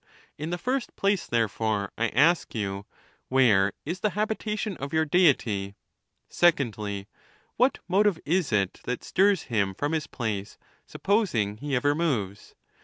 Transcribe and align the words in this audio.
In 0.35 0.49
the 0.49 0.57
first 0.57 0.95
place, 0.95 1.27
therefore, 1.27 1.91
I 1.95 2.07
ask 2.09 2.55
you, 2.55 2.87
Where 3.29 3.73
is 3.85 3.99
the 3.99 4.09
hab 4.17 4.29
itation 4.31 4.75
of 4.77 4.91
your 4.93 5.05
Deity? 5.05 5.75
Secondly, 6.27 7.07
What 7.55 7.77
motive 7.87 8.17
is 8.25 8.51
it 8.51 8.79
that 8.85 9.03
stirs 9.03 9.43
him 9.43 9.75
from 9.75 9.91
his 9.91 10.07
place, 10.07 10.57
supposing 10.97 11.57
he 11.57 11.75
ever 11.75 11.93
moves 11.93 12.55